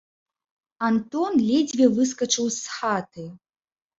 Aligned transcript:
Антон 0.87 1.33
ледзьве 1.49 1.87
выскачыў 1.97 2.45
з 2.57 2.75
хаты. 2.79 3.27